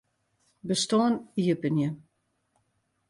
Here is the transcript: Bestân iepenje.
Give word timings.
Bestân 0.67 1.13
iepenje. 1.41 1.89